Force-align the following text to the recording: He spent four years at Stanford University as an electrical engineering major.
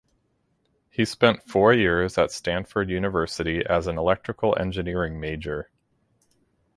He 0.89 1.05
spent 1.05 1.47
four 1.47 1.73
years 1.73 2.17
at 2.17 2.31
Stanford 2.31 2.89
University 2.89 3.63
as 3.63 3.85
an 3.85 3.99
electrical 3.99 4.57
engineering 4.59 5.19
major. 5.19 5.69